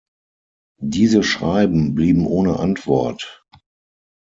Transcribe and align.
Diese 0.81 1.21
Schreiben 1.21 1.93
blieben 1.93 2.25
ohne 2.25 2.57
Antwort. 2.57 3.45